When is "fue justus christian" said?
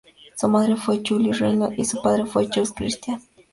2.25-3.19